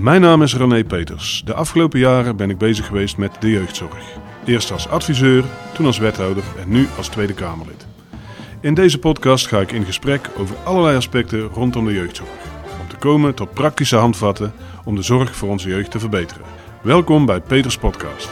[0.00, 1.42] Mijn naam is René Peters.
[1.44, 4.18] De afgelopen jaren ben ik bezig geweest met de jeugdzorg.
[4.44, 5.44] Eerst als adviseur,
[5.74, 7.86] toen als wethouder en nu als Tweede Kamerlid.
[8.60, 12.30] In deze podcast ga ik in gesprek over allerlei aspecten rondom de jeugdzorg.
[12.80, 14.52] Om te komen tot praktische handvatten
[14.84, 16.44] om de zorg voor onze jeugd te verbeteren.
[16.82, 18.30] Welkom bij Peters Podcast.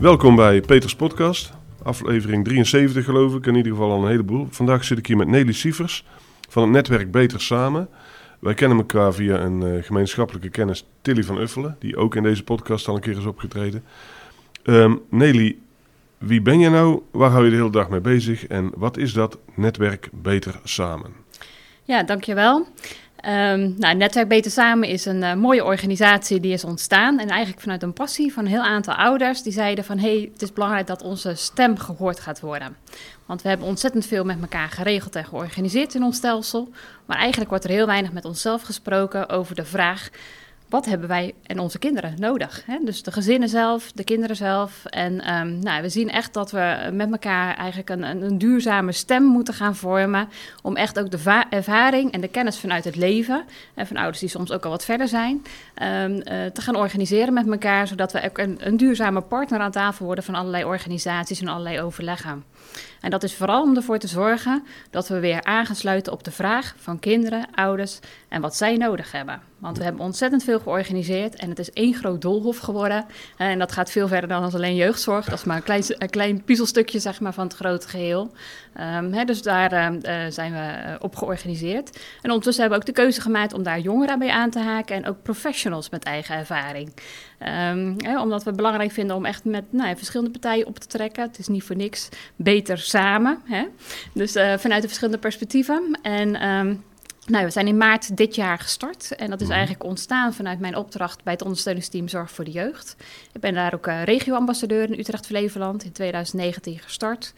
[0.00, 1.52] Welkom bij Peters Podcast,
[1.82, 4.46] aflevering 73 geloof ik, in ieder geval al een heleboel.
[4.50, 6.04] Vandaag zit ik hier met Nelly Sievers
[6.56, 7.88] van het netwerk Beter Samen.
[8.38, 12.44] Wij kennen elkaar via een eh, gemeenschappelijke kennis, Tilly van Uffelen, die ook in deze
[12.44, 13.84] podcast al een keer is opgetreden.
[14.62, 15.56] Ehm, Nelly,
[16.18, 17.02] wie ben je nou?
[17.10, 18.46] Waar hou je de hele dag mee bezig?
[18.46, 21.12] En wat is dat netwerk Beter Samen?
[21.82, 22.66] Ja, dankjewel.
[23.24, 27.18] Um, nou, Netwerk Beter Samen is een uh, mooie organisatie die is ontstaan.
[27.18, 29.98] En eigenlijk vanuit een passie van een heel aantal ouders die zeiden van...
[29.98, 32.76] hé, hey, het is belangrijk dat onze stem gehoord gaat worden.
[33.26, 36.68] Want we hebben ontzettend veel met elkaar geregeld en georganiseerd in ons stelsel.
[37.06, 40.08] Maar eigenlijk wordt er heel weinig met onszelf gesproken over de vraag
[40.68, 42.62] wat hebben wij en onze kinderen nodig?
[42.66, 42.78] Hè?
[42.84, 44.84] Dus de gezinnen zelf, de kinderen zelf.
[44.84, 49.22] En um, nou, we zien echt dat we met elkaar eigenlijk een, een, duurzame stem
[49.22, 50.28] moeten gaan vormen.
[50.62, 53.44] Om echt ook de ervaring en de kennis vanuit het leven.
[53.74, 55.44] En van ouders die soms ook al wat verder zijn.
[55.82, 57.86] Um, uh, te gaan organiseren met elkaar.
[57.86, 61.80] Zodat we ook een, een duurzame partner aan tafel worden van allerlei organisaties en allerlei
[61.80, 62.44] overleggen.
[63.00, 66.74] En dat is vooral om ervoor te zorgen dat we weer aangesluiten op de vraag
[66.78, 69.40] van kinderen, ouders en wat zij nodig hebben.
[69.58, 73.04] Want we hebben ontzettend veel georganiseerd en het is één groot doolhof geworden.
[73.36, 75.24] En dat gaat veel verder dan alleen jeugdzorg.
[75.24, 78.32] Dat is maar een klein, een klein puzzelstukje zeg maar, van het grote geheel.
[79.10, 81.90] Hè, dus daar uh, zijn we op georganiseerd.
[81.96, 84.96] En ondertussen hebben we ook de keuze gemaakt om daar jongeren bij aan te haken
[84.96, 86.92] en ook professionals met eigen ervaring.
[87.98, 91.22] Hè, omdat we het belangrijk vinden om echt met nou, verschillende partijen op te trekken.
[91.22, 93.42] Het is niet voor niks beter samen.
[94.14, 95.98] Dus vanuit de verschillende perspectieven.
[96.02, 96.36] En
[97.26, 99.14] nou, we zijn in maart dit jaar gestart.
[99.16, 102.96] En dat is eigenlijk ontstaan vanuit mijn opdracht bij het ondersteuningsteam Zorg voor de Jeugd.
[103.32, 107.34] Ik ben daar ook uh, regioambassadeur in Utrecht-Flevoland in 2019 gestart.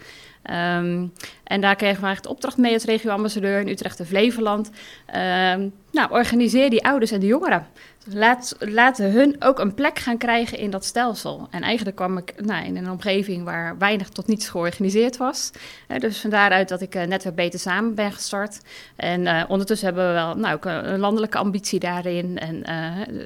[0.50, 1.12] Um,
[1.44, 4.66] en daar kregen we eigenlijk de opdracht mee als regioambassadeur in Utrecht en Flevoland.
[4.66, 7.66] Um, nou, organiseer die ouders en de jongeren.
[8.12, 11.48] Laat, laten hun ook een plek gaan krijgen in dat stelsel.
[11.50, 15.50] En eigenlijk kwam ik nou, in een omgeving waar weinig tot niets georganiseerd was.
[15.88, 18.60] Uh, dus van daaruit dat ik uh, Netwerk Beter Samen ben gestart.
[18.96, 22.38] En uh, ondertussen hebben we wel nou, ook een landelijke ambitie daarin.
[22.38, 22.62] En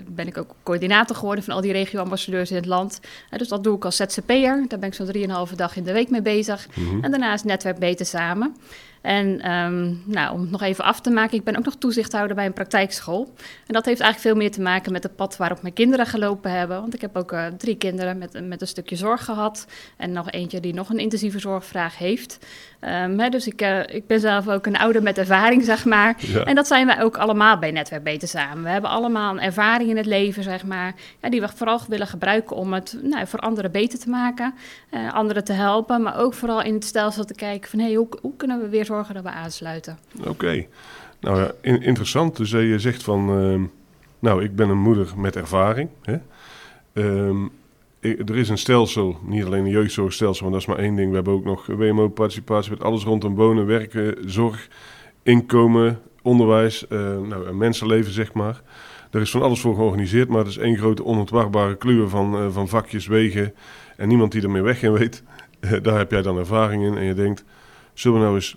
[0.09, 3.01] ben ik ook coördinator geworden van al die regioambassadeurs in het land.
[3.31, 4.65] dus dat doe ik als ZZP'er.
[4.69, 6.67] Daar ben ik zo'n 3,5 dag in de week mee bezig.
[6.75, 7.05] Mm -hmm.
[7.05, 8.57] En daarnaast Netwerk Beter Samen.
[9.03, 12.37] En um, nou, om het nog even af te maken, ik ben ook nog toezichthouder
[12.37, 13.33] bij een praktijkschool.
[13.67, 16.51] En dat heeft eigenlijk veel meer te maken met het pad waarop mijn kinderen gelopen
[16.51, 16.81] hebben.
[16.81, 19.67] Want ik heb ook uh, drie kinderen met, met een stukje zorg gehad.
[19.97, 22.39] En nog eentje die nog een intensieve zorgvraag heeft.
[22.81, 26.15] Um, hè, dus ik, uh, ik ben zelf ook een ouder met ervaring, zeg maar.
[26.19, 26.45] Ja.
[26.45, 28.63] En dat zijn wij ook allemaal bij Netwerk Beter Samen.
[28.63, 30.95] We hebben allemaal een ervaring in het leven, zeg maar.
[31.21, 34.55] Ja, die we vooral willen gebruiken om het nou, voor anderen beter te maken.
[34.91, 37.79] Uh, anderen te helpen, maar ook vooral in het stelsel te kijken van...
[37.79, 39.99] Hey, hoe, hoe kunnen we weer zorgen dat we aansluiten?
[40.27, 40.67] Oké.
[41.21, 42.37] Nou ja, in, interessant.
[42.37, 43.43] Dus uh, je zegt van...
[43.43, 43.61] Uh,
[44.19, 45.89] nou, ik ben een moeder met ervaring.
[46.03, 46.17] Hè?
[46.93, 47.51] Um,
[48.01, 51.09] er is een stelsel, niet alleen een jeugdzorgstelsel, maar dat is maar één ding.
[51.09, 54.69] We hebben ook nog WMO-participatie met alles rondom wonen, werken, zorg,
[55.23, 58.63] inkomen, onderwijs, uh, nou, mensenleven, zeg maar.
[59.11, 62.51] Er is van alles voor georganiseerd, maar het is één grote onontwarbare kluwe van, uh,
[62.51, 63.55] van vakjes, wegen
[63.97, 65.23] en niemand die er meer weg in weet.
[65.83, 67.45] Daar heb jij dan ervaring in en je denkt,
[67.95, 68.57] zullen we nou eens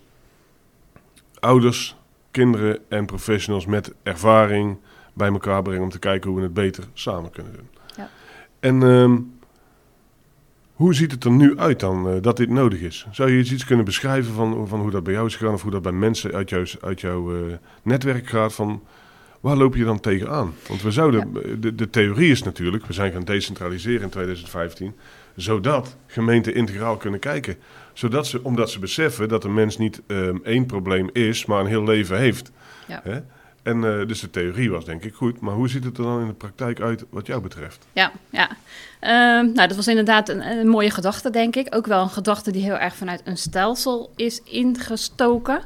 [1.45, 1.95] ouders,
[2.31, 4.77] kinderen en professionals met ervaring
[5.13, 7.69] bij elkaar brengen om te kijken hoe we het beter samen kunnen doen.
[7.95, 8.09] Ja.
[8.59, 9.33] En um,
[10.73, 13.07] hoe ziet het er nu uit dan, uh, dat dit nodig is?
[13.11, 15.53] Zou je iets kunnen beschrijven van, van hoe dat bij jou is gegaan...
[15.53, 18.53] of hoe dat bij mensen uit, jou, uit jouw uh, netwerk gaat?
[18.53, 18.83] Van,
[19.39, 20.53] waar loop je dan tegenaan?
[20.67, 21.55] Want we zouden, ja.
[21.59, 22.85] de, de theorie is natuurlijk...
[22.85, 24.95] we zijn gaan decentraliseren in 2015...
[25.35, 27.55] zodat gemeenten integraal kunnen kijken.
[27.95, 31.45] Zodat ze, omdat ze beseffen dat een mens niet um, één probleem is...
[31.45, 32.51] maar een heel leven heeft.
[32.87, 33.01] Ja.
[33.03, 33.19] Hè?
[33.65, 35.39] En uh, dus de theorie was denk ik goed.
[35.39, 37.87] Maar hoe ziet het er dan in de praktijk uit wat jou betreft?
[37.93, 38.49] Ja, ja.
[38.49, 39.09] Uh,
[39.53, 41.75] nou, dat was inderdaad een, een, mooie gedachte, denk ik.
[41.75, 45.59] Ook wel een gedachte die heel erg vanuit een stelsel is ingestoken.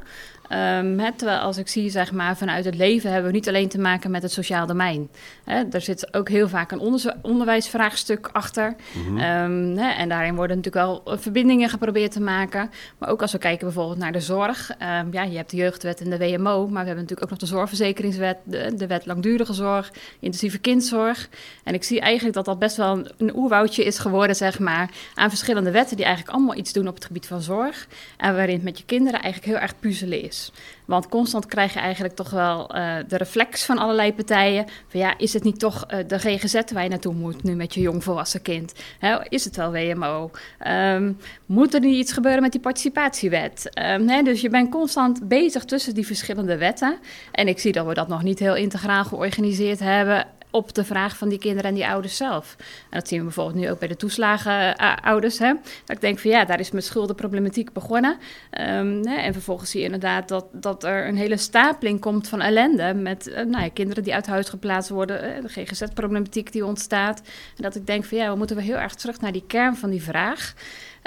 [0.52, 3.68] Um, he, terwijl als ik zie, zeg maar, vanuit het leven hebben we niet alleen
[3.68, 5.08] te maken met het sociaal domein.
[5.44, 8.74] He, er zit ook heel vaak een onder onderwijsvraagstuk achter.
[8.92, 9.18] Mm -hmm.
[9.18, 12.70] um, he, en daarin worden natuurlijk wel verbindingen geprobeerd te maken.
[12.98, 14.70] Maar ook als we kijken bijvoorbeeld naar de zorg.
[14.70, 17.38] Um, ja, je hebt de jeugdwet en de WMO, maar we hebben natuurlijk ook nog
[17.38, 21.28] de zorgverzekeringswet, de, de wet langdurige zorg, intensieve kindzorg.
[21.64, 24.90] En ik zie eigenlijk dat dat best wel een, een oerwoudje is geworden, zeg maar,
[25.14, 27.86] aan verschillende wetten die eigenlijk allemaal iets doen op het gebied van zorg.
[28.16, 30.39] En waarin het met je kinderen eigenlijk heel erg puzzelen is.
[30.84, 34.66] Want constant krijg je eigenlijk toch wel uh, de reflex van allerlei partijen.
[34.88, 37.74] Van ja, is het niet toch uh, de GGZ waar je naartoe moet nu met
[37.74, 38.72] je jongvolwassen kind?
[38.98, 40.30] Hè, is het wel WMO?
[40.66, 43.70] Um, moet er niet iets gebeuren met die participatiewet?
[43.78, 46.98] Um, hè, dus je bent constant bezig tussen die verschillende wetten.
[47.32, 51.16] En ik zie dat we dat nog niet heel integraal georganiseerd hebben op de vraag
[51.16, 52.56] van die kinderen en die ouders zelf.
[52.58, 55.38] En dat zien we bijvoorbeeld nu ook bij de toeslagenouders.
[55.38, 55.52] Hè?
[55.84, 58.18] Dat ik denk van ja, daar is mijn schuldenproblematiek begonnen.
[58.60, 62.40] Um, hè, en vervolgens zie je inderdaad dat, dat er een hele stapeling komt van
[62.40, 62.94] ellende...
[62.94, 67.18] met uh, nou ja, kinderen die uit huis geplaatst worden, uh, de GGZ-problematiek die ontstaat.
[67.56, 69.76] En dat ik denk van ja, we moeten we heel erg terug naar die kern
[69.76, 70.54] van die vraag...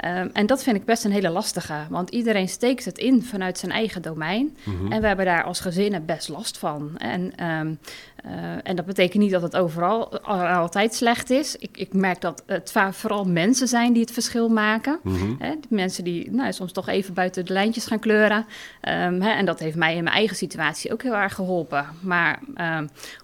[0.04, 3.58] Um, en dat vind ik best een hele lastige, want iedereen steekt het in vanuit
[3.58, 4.56] zijn eigen domein.
[4.64, 4.92] Mm -hmm.
[4.92, 6.96] En we hebben daar als gezinnen best last van.
[6.98, 7.78] En, um,
[8.26, 8.32] uh,
[8.62, 11.56] en dat betekent niet dat het overal altijd slecht is.
[11.56, 14.98] Ik, ik merk dat het vooral mensen zijn die het verschil maken.
[15.02, 15.36] Mm -hmm.
[15.38, 18.46] hè, mensen die nou, soms toch even buiten de lijntjes gaan kleuren.
[18.88, 21.86] Um, hè, en dat heeft mij in mijn eigen situatie ook heel erg geholpen.
[22.00, 22.40] Maar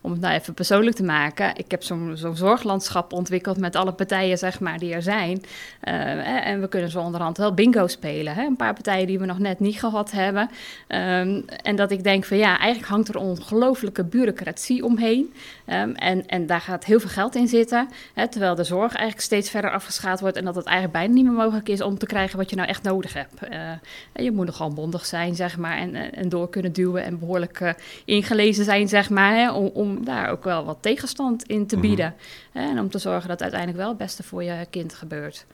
[0.03, 3.93] om het nou even persoonlijk te maken, ik heb zo'n zo zorglandschap ontwikkeld met alle
[3.93, 5.43] partijen zeg maar, die er zijn.
[5.85, 8.35] Uh, en we kunnen zo onderhand wel bingo spelen.
[8.35, 8.45] Hè?
[8.45, 10.51] Een paar partijen die we nog net niet gehad hebben.
[10.89, 15.33] Um, en dat ik denk van ja, eigenlijk hangt er ongelooflijke bureaucratie omheen.
[15.67, 17.89] Um, en, en daar gaat heel veel geld in zitten.
[18.15, 18.29] Hè?
[18.29, 20.37] Terwijl de zorg eigenlijk steeds verder afgeschaald wordt.
[20.37, 22.69] En dat het eigenlijk bijna niet meer mogelijk is om te krijgen wat je nou
[22.69, 23.35] echt nodig hebt.
[23.53, 25.77] Uh, je moet nogal bondig zijn, zeg maar.
[25.77, 27.71] En, en door kunnen duwen en behoorlijk uh,
[28.05, 29.35] ingelezen zijn, zeg maar.
[29.35, 29.53] Hè?
[29.53, 32.15] Om, om daar ook wel wat tegenstand in te bieden.
[32.53, 32.71] Mm -hmm.
[32.71, 35.47] En om te zorgen dat uiteindelijk wel het beste voor je kind gebeurt.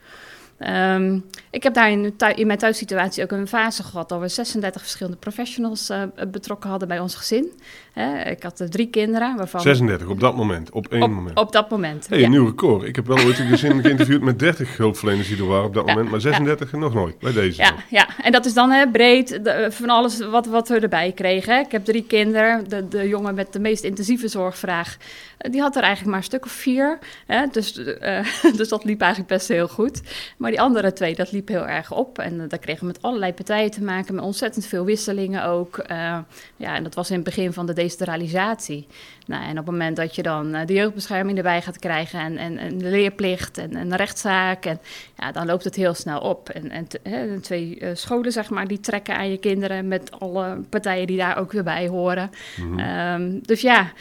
[0.59, 4.81] Um, ik heb daar in, in, mijn thuissituatie ook een fase gehad dat we 36
[4.81, 7.51] verschillende professionals uh, betrokken hadden bij ons gezin.
[7.97, 9.35] Hè, ik had uh, drie kinderen.
[9.37, 11.37] Waarvan 36 op dat moment, op één op, moment.
[11.37, 12.07] Op dat moment.
[12.09, 12.25] Hey, ja.
[12.25, 12.83] Een nieuw record.
[12.83, 15.85] Ik heb wel ooit een gezin geïnterviewd met 30 hulpverleners die er waren op dat
[15.85, 16.77] ja, moment, maar 36 ja.
[16.77, 17.61] nog nooit bij deze.
[17.61, 18.07] Ja, ja.
[18.21, 21.53] en dat is dan hè, breed de, van alles wat, wat we erbij kregen.
[21.53, 21.59] Hè.
[21.59, 22.69] Ik heb drie kinderen.
[22.69, 24.97] De, de jongen met de meest intensieve zorgvraag,
[25.37, 26.99] die had er eigenlijk maar een stuk of vier.
[27.25, 28.19] Hè, dus, uh,
[28.57, 30.01] dus dat liep eigenlijk best heel goed.
[30.37, 32.19] Maar die andere twee, dat liep heel erg op.
[32.19, 35.77] En uh, daar kregen we met allerlei partijen te maken, met ontzettend veel wisselingen ook.
[35.91, 36.17] Uh,
[36.55, 38.85] ja, en dat was in het begin van de decentralisatie.
[39.27, 42.37] Nou, en op het moment dat je dan uh, de jeugdbescherming erbij gaat krijgen en,
[42.37, 44.79] en, en de leerplicht en, en de rechtszaak, en,
[45.17, 46.49] ja, dan loopt het heel snel op.
[46.49, 50.61] En, en hè, twee uh, scholen, zeg maar, die trekken aan je kinderen met alle
[50.69, 52.29] partijen die daar ook weer bij horen.
[52.61, 53.21] Mm-hmm.
[53.21, 53.91] Um, dus ja,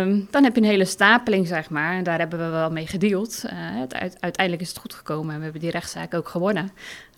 [0.00, 1.96] um, dan heb je een hele stapeling, zeg maar.
[1.96, 3.42] En daar hebben we wel mee gedeeld.
[3.46, 6.70] Uh, het, uiteindelijk is het goed gekomen en we hebben die rechtszaak ook gewonnen.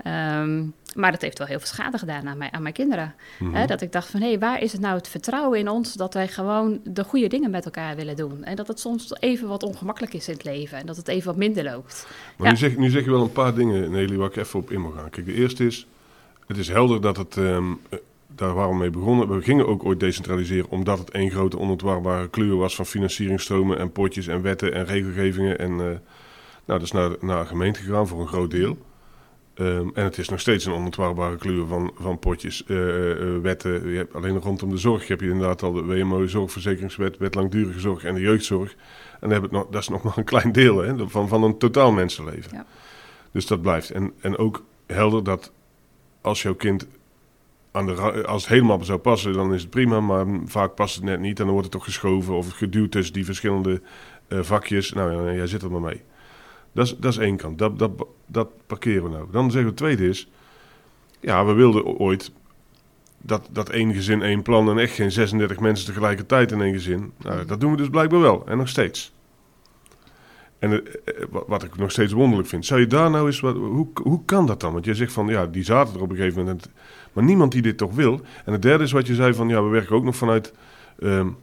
[0.07, 3.15] Um, maar dat heeft wel heel veel schade gedaan aan mijn, aan mijn kinderen.
[3.53, 5.95] Hè, dat ik dacht van, hé, hey, waar is het nou het vertrouwen in ons...
[5.95, 8.45] dat wij gewoon de goede dingen met elkaar willen doen.
[8.45, 10.79] En dat het soms even wat ongemakkelijk is in het leven.
[10.79, 12.07] En dat het even wat minder loopt.
[12.37, 12.53] Maar ja.
[12.53, 14.81] nu, zeg, nu zeg je wel een paar dingen, Nelly, waar ik even op in
[14.81, 15.11] mag gaan.
[15.11, 15.87] Kijk, de eerste is,
[16.47, 17.37] het is helder dat het...
[17.37, 17.81] Um,
[18.37, 19.29] daar waren we mee begonnen.
[19.29, 23.93] We gingen ook ooit decentraliseren omdat het één grote onontwarbare kleur was van financieringstromen en
[23.93, 25.59] potjes en wetten en regelgevingen.
[25.59, 26.01] En uh, nou,
[26.65, 28.79] dat is naar, naar gemeente gegaan voor een groot deel.
[29.59, 33.89] Um, en het is nog steeds een onontwarbare kluur van, van potjes, uh, uh, wetten.
[33.91, 37.81] Je hebt alleen rondom de zorg heb je inderdaad al de WMO, zorgverzekeringswet, wet langdurige
[37.81, 38.75] zorg en de jeugdzorg.
[39.21, 41.93] En dan nog, dat is nog maar een klein deel hè, van, van een totaal
[41.93, 42.51] mensenleven.
[42.53, 42.67] Ja.
[43.31, 43.91] Dus dat blijft.
[43.91, 45.53] En, en ook helder dat
[46.21, 46.87] als jouw kind
[47.71, 50.01] aan de, als het helemaal zou passen, dan is het prima.
[50.01, 53.15] Maar vaak past het net niet en dan wordt het toch geschoven of geduwd tussen
[53.15, 53.83] die verschillende
[54.29, 54.93] uh, vakjes.
[54.93, 56.03] Nou ja, jij zit er maar mee.
[56.75, 57.59] Dat is, dat is één kant.
[57.59, 59.27] Dat, dat, dat parkeren we nou.
[59.31, 60.31] Dan zeggen we het tweede is...
[61.21, 62.33] Ja, we wilden ooit
[63.19, 64.69] dat, dat één gezin, één plan...
[64.69, 67.13] en echt geen 36 mensen tegelijkertijd in één gezin.
[67.19, 68.47] Nou, dat doen we dus blijkbaar wel.
[68.47, 69.13] En nog steeds.
[70.59, 70.83] En
[71.47, 72.67] wat ik nog steeds wonderlijk vind...
[72.67, 73.41] Zou je daar nou eens...
[73.41, 74.73] Wat, hoe, hoe kan dat dan?
[74.73, 75.27] Want je zegt van...
[75.27, 76.71] Ja, die zaten er op een gegeven moment...
[77.13, 78.21] Maar niemand die dit toch wil.
[78.45, 79.49] En het derde is wat je zei van...
[79.49, 80.53] Ja, we werken ook nog vanuit...
[80.99, 81.37] Um,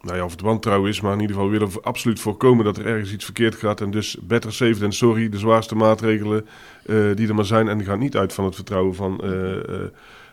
[0.00, 2.76] nou ja, of het wantrouwen is, maar in ieder geval willen we absoluut voorkomen dat
[2.76, 3.80] er ergens iets verkeerd gaat.
[3.80, 6.46] En dus better safe than sorry, de zwaarste maatregelen
[6.86, 7.68] uh, die er maar zijn.
[7.68, 9.30] En die gaan niet uit van het vertrouwen van, uh,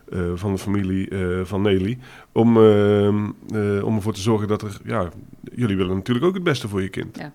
[0.10, 1.10] uh, van de familie
[1.44, 1.98] van Nelly.
[2.32, 2.58] Om,
[3.84, 5.10] om ervoor te zorgen dat er, ja,
[5.56, 7.18] jullie willen natuurlijk ook het beste voor je kind.
[7.18, 7.34] Ja.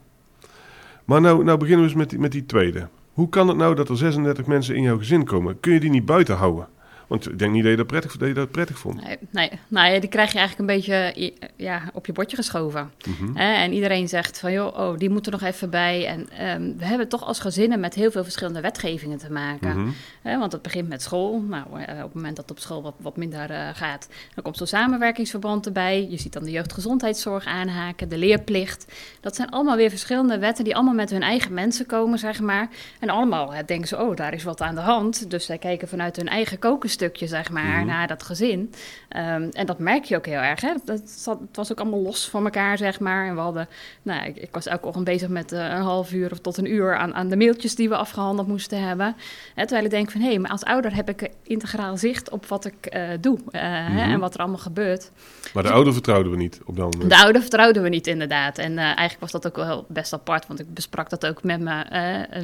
[1.04, 2.88] Maar nou, nou beginnen we eens met die, met die tweede.
[3.12, 5.60] Hoe kan het nou dat er 36 mensen in jouw gezin komen?
[5.60, 6.68] Kun je die niet buiten houden?
[7.12, 9.04] Want ik denk niet dat je dat prettig, dat je dat prettig vond.
[9.04, 9.50] Nee, nee.
[9.68, 12.90] Nou, die krijg je eigenlijk een beetje ja, op je bordje geschoven.
[13.06, 13.36] Mm-hmm.
[13.36, 16.06] En iedereen zegt van, joh, oh, die moeten er nog even bij.
[16.06, 19.76] En um, we hebben toch als gezinnen met heel veel verschillende wetgevingen te maken.
[19.76, 20.38] Mm-hmm.
[20.38, 21.40] Want het begint met school.
[21.40, 24.56] Nou, op het moment dat het op school wat, wat minder uh, gaat, dan komt
[24.56, 26.06] zo'n samenwerkingsverband erbij.
[26.10, 28.92] Je ziet dan de jeugdgezondheidszorg aanhaken, de leerplicht.
[29.20, 32.68] Dat zijn allemaal weer verschillende wetten die allemaal met hun eigen mensen komen, zeg maar.
[33.00, 35.30] En allemaal denken ze, oh, daar is wat aan de hand.
[35.30, 37.86] Dus zij kijken vanuit hun eigen kokensteel stukje, zeg maar, Mhm.
[37.86, 38.72] naar dat gezin.
[39.08, 40.60] Ehm, en dat merk je ook heel erg.
[40.60, 40.72] Hè?
[40.84, 43.26] Dat zat, het was ook allemaal los van elkaar, zeg maar.
[43.26, 43.68] En we hadden,
[44.02, 46.72] nou, ik, ik was elke ochtend bezig met eh, een half uur of tot een
[46.72, 49.16] uur aan, aan de mailtjes die we afgehandeld moesten hebben.
[49.54, 52.46] Hè, terwijl ik denk van, hé, hey, maar als ouder heb ik integraal zicht op
[52.46, 53.98] wat ik eh, doe eh, hè, Mhm.
[54.12, 55.10] en wat er allemaal gebeurt.
[55.54, 57.10] Maar de ouder vertrouwden we niet op dat moment.
[57.10, 58.58] De ouder vertrouwden we niet inderdaad.
[58.58, 61.84] En eigenlijk was dat ook wel best apart, want ik besprak dat ook met, me,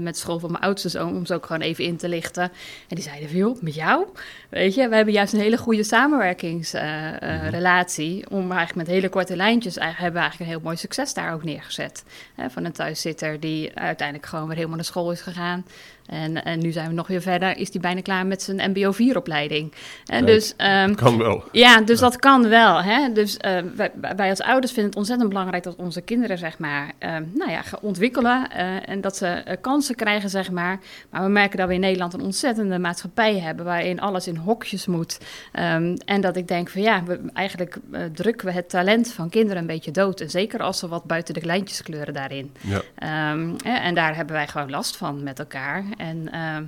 [0.00, 2.42] met school van mijn oudste zoon, om ze ook gewoon even in te lichten.
[2.88, 4.06] En die zeiden van, joh, met jou?
[4.48, 8.30] Weet je, we hebben juist een hele goede samenwerkingsrelatie.
[8.30, 11.32] om eigenlijk met hele korte lijntjes, eigenlijk, hebben we eigenlijk een heel mooi succes daar
[11.32, 12.04] ook neergezet.
[12.34, 15.64] Hè, van een thuiszitter die uiteindelijk gewoon weer helemaal naar school is gegaan.
[16.08, 18.92] En, en nu zijn we nog weer verder, is die bijna klaar met zijn MBO
[18.92, 19.72] 4-opleiding.
[20.06, 20.54] En dus...
[20.56, 21.44] ehm, Kan wel.
[21.52, 22.82] ja, dus dat kan wel.
[22.82, 23.12] Hè?
[23.12, 26.92] Dus eh, wij, wij als ouders vinden het ontzettend belangrijk dat onze kinderen, zeg maar,
[26.98, 30.78] eh, nou ja, gaan ontwikkelen eh, en dat ze eh, kansen krijgen, zeg maar.
[31.10, 34.86] Maar we merken dat we in Nederland een ontzettende maatschappij hebben waarin alles in hokjes
[34.86, 35.18] moet.
[35.52, 37.76] Ehm, en dat ik denk van ja, we, eigenlijk
[38.12, 40.20] drukken we het talent van kinderen een beetje dood.
[40.20, 42.52] En zeker als ze wat buiten de lijntjes kleuren daarin.
[42.60, 42.80] Ja.
[42.94, 45.84] Ehm, en daar hebben wij gewoon last van met elkaar.
[45.98, 46.64] En, ehm,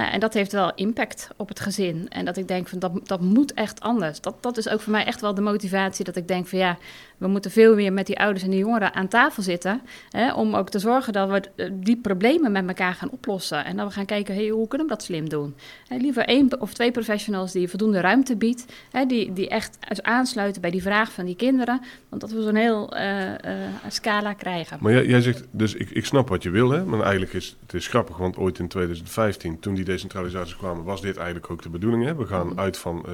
[0.00, 2.06] nou en dat heeft wel impact op het gezin.
[2.08, 4.20] En dat ik denk van dat, dat moet echt anders.
[4.20, 6.78] Dat, dat is ook voor mij echt wel de motivatie dat ik denk van ja,
[7.18, 9.80] we moeten veel meer met die ouders en die jongeren aan tafel zitten.
[10.10, 13.64] Hè, om ook te zorgen dat we eh, die problemen met elkaar gaan oplossen.
[13.64, 15.54] En dat we gaan kijken, hey, hoe kunnen we dat slim doen?
[15.88, 18.64] Hè, liever één of twee professionals die voldoende ruimte biedt.
[18.90, 21.80] Hè, die, die echt aansluiten bij die vraag van die kinderen.
[22.08, 23.52] Want dat we zo'n heel eh,
[23.88, 24.78] scala krijgen.
[24.80, 26.84] Maar jij, jij zegt, dus ik, ik snap wat je wil, hè?
[26.84, 31.00] maar eigenlijk is het is grappig, want ooit in 2015, toen die decentralisaties kwamen, was
[31.00, 32.04] dit eigenlijk ook de bedoeling.
[32.04, 32.14] Hè?
[32.14, 32.58] We gaan Mhm.
[32.58, 33.12] uit van, eh,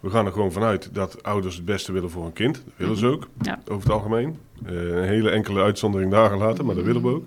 [0.00, 2.54] we gaan er gewoon vanuit dat ouders het beste willen voor een kind.
[2.64, 3.58] Dat willen ze ook, Ja.
[3.64, 4.38] over het algemeen.
[4.64, 7.24] Eh, een hele enkele uitzondering daar gelaten, maar dat willen we ook.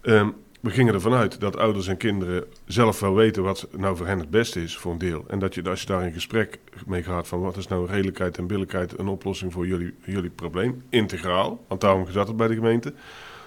[0.00, 0.28] Ehm,
[0.60, 4.18] we gingen ervan uit dat ouders en kinderen zelf wel weten wat nou voor hen
[4.18, 5.24] het beste is voor een deel.
[5.28, 8.38] En dat je, als je daar in gesprek mee gaat van wat is nou redelijkheid
[8.38, 12.54] en billijkheid een oplossing voor jullie, jullie probleem, integraal, want daarom zat het bij de
[12.54, 12.92] gemeente,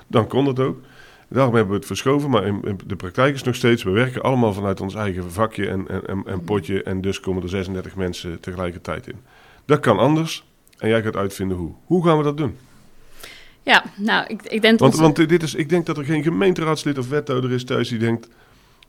[0.08, 0.80] dan kon het ook.
[1.34, 4.22] Daarom hebben we het verschoven, maar in, in de praktijk is nog steeds, we werken
[4.22, 7.96] allemaal vanuit ons eigen vakje en, en, en, en potje en dus komen er 36
[7.96, 9.16] mensen tegelijkertijd in.
[9.66, 10.46] Dat kan anders
[10.78, 11.74] en jij gaat uitvinden hoe.
[11.86, 12.58] Hoe gaan we dat doen?
[13.64, 15.02] Ja, nou, ik, ik denk Want, dat...
[15.02, 18.28] want dit is, ik denk dat er geen gemeenteraadslid of wethouder is thuis die denkt...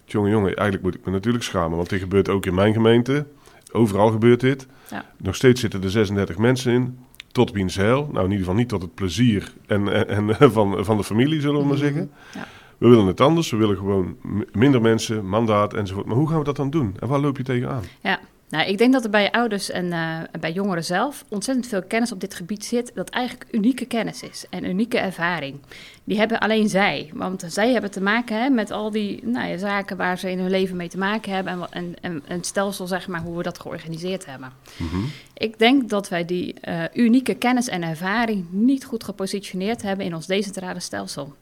[0.05, 1.77] Jongen, jongen, eigenlijk moet ik me natuurlijk schamen.
[1.77, 3.27] Want dit gebeurt ook in mijn gemeente.
[3.73, 4.67] Overal gebeurt dit.
[4.91, 5.05] Ja.
[5.17, 6.99] Nog steeds zitten er 36 mensen in.
[7.33, 8.09] Tot wiens heil.
[8.13, 11.41] Nou, in ieder geval niet tot het plezier en, en, en van, van de familie,
[11.41, 12.11] zullen we maar zeggen.
[12.35, 12.47] Ja.
[12.79, 13.51] We willen het anders.
[13.51, 14.17] We willen gewoon
[14.53, 16.07] minder mensen, mandaat enzovoort.
[16.07, 16.97] Maar hoe gaan we dat dan doen?
[16.99, 17.83] En waar loop je tegenaan?
[18.01, 18.21] Ja,
[18.53, 22.13] nou, ik denk dat er bij ouders en eh, bij jongeren zelf ontzettend veel kennis
[22.13, 25.61] op dit gebied zit, dat eigenlijk unieke kennis is en unieke ervaring.
[26.05, 29.57] Die hebben alleen zij, want zij hebben te maken hè, met al die nou ja,
[29.57, 32.37] zaken waar ze in hun leven mee te maken hebben en, wa- en, en, en
[32.37, 34.53] het stelsel, zeg maar, hoe we dat georganiseerd hebben.
[34.77, 35.01] Mhm.
[35.35, 40.15] Ik denk dat wij die eh, unieke kennis en ervaring niet goed gepositioneerd hebben in
[40.15, 41.33] ons decentrale stelsel.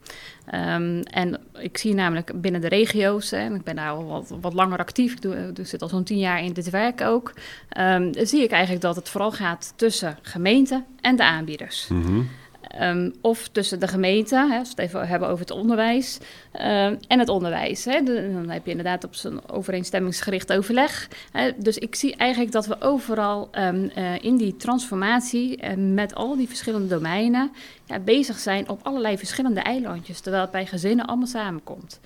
[0.50, 4.54] Ehm, en ik zie namelijk binnen de regio's, en ik ben daar al wat, wat
[4.54, 7.32] langer actief, ik, ik zit al zo'n tien jaar in dit werk ook,
[7.68, 11.88] ehm, zie ik eigenlijk dat het vooral gaat tussen gemeente en de aanbieders.
[11.88, 12.22] Mhm.
[12.70, 16.18] Ehm, of tussen de gemeente, hè, als we het even hebben over het onderwijs,
[16.52, 17.84] ehm, en het onderwijs.
[17.84, 18.02] Hè.
[18.02, 21.08] Dan heb je inderdaad op zo'n overeenstemmingsgericht overleg.
[21.56, 26.48] Dus ik zie eigenlijk dat we overal ehm, eh, in die transformatie met al die
[26.48, 27.52] verschillende domeinen
[27.84, 32.00] ja, bezig zijn op allerlei verschillende eilandjes, terwijl het bij gezinnen allemaal samenkomt.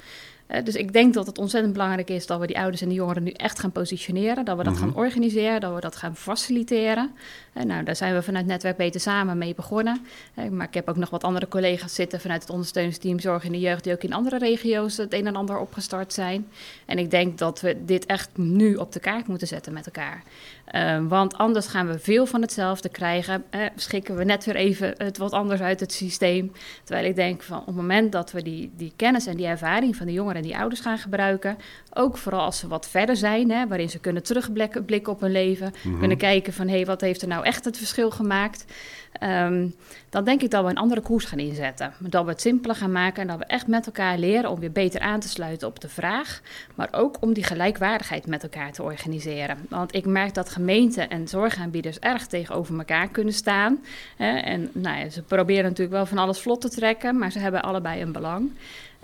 [0.65, 3.23] Dus ik denk dat het ontzettend belangrijk is dat we die ouders en die jongeren
[3.23, 4.45] nu echt gaan positioneren.
[4.45, 4.83] Dat we dat Mhm.
[4.83, 7.11] gaan organiseren, dat we dat gaan faciliteren.
[7.65, 10.07] Nou, daar zijn we vanuit Netwerk Beter Samen mee begonnen.
[10.51, 13.61] Maar ik heb ook nog wat andere collega's zitten vanuit het ondersteuningsteam Zorg in de
[13.61, 13.85] Jeugd...
[13.85, 16.47] die ook in andere regio's het een en ander opgestart zijn.
[16.87, 20.23] En ik denk dat we dit echt nu op de kaart moeten zetten met elkaar.
[20.65, 23.45] Eh, want anders gaan we veel van hetzelfde krijgen.
[23.51, 26.53] Eh, schikken we net weer even het wat anders uit het systeem.
[26.85, 29.97] Terwijl ik denk van op het moment dat we die, die kennis en die ervaring
[29.97, 31.57] van de jongeren en die ouders gaan gebruiken,
[31.93, 35.31] ook vooral als ze wat verder zijn, hè, waarin ze kunnen terugblikken blikken op hun
[35.33, 35.99] leven, Mhm.
[35.99, 38.65] kunnen kijken van hé, hey, wat heeft er nou echt het verschil gemaakt?
[39.19, 39.69] Ehm,
[40.11, 41.93] dan denk ik dat we een andere koers gaan inzetten.
[41.99, 44.73] Dat we het simpeler gaan maken en dat we echt met elkaar leren om weer
[44.73, 46.41] beter aan te sluiten op de vraag,
[46.75, 49.67] maar ook om die gelijkwaardigheid met elkaar te organiseren.
[49.69, 53.85] Want ik merk dat gemeenten en zorgaanbieders erg tegenover elkaar kunnen staan.
[54.17, 57.63] En nou ja, ze proberen natuurlijk wel van alles vlot te trekken, maar ze hebben
[57.63, 58.51] allebei een belang.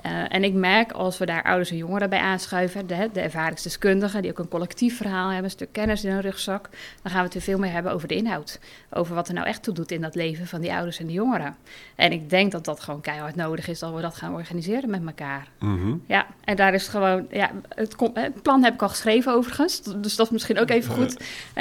[0.07, 4.23] Uh, en ik merk als we daar ouders en jongeren bij aanschuiven, de, de ervaringsdeskundigen,
[4.23, 6.69] die ook een collectief verhaal hebben, een stuk kennis in hun rugzak,
[7.03, 8.61] dan gaan we het weer veel meer hebben over de inhoud.
[8.91, 11.15] Over wat er nou echt toe doet in dat leven van die ouders en die
[11.15, 11.57] jongeren.
[11.95, 15.07] En ik denk dat dat gewoon keihard nodig is dat we dat gaan organiseren met
[15.07, 15.49] elkaar.
[15.59, 15.95] Mhm.
[16.07, 20.17] Ja, en daar is gewoon, ja, het, het, plan heb ik al geschreven overigens, dus
[20.17, 21.17] dat is misschien ook even goed.